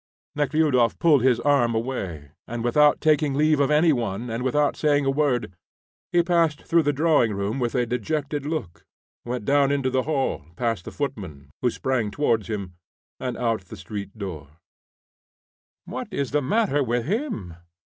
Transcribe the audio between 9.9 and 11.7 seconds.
the hall, past the footman, who